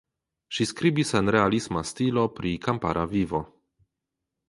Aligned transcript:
Ŝi 0.57 0.65
skribis 0.69 1.11
en 1.19 1.29
realisma 1.35 1.85
stilo 1.91 2.25
pri 2.41 2.57
kampara 2.67 3.09
vivo. 3.17 3.47